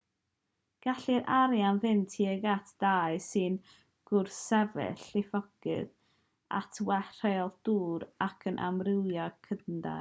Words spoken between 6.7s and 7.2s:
well